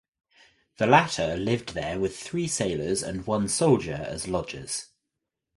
[0.77, 4.87] The latter lived there with three sailors and one soldier as lodgers.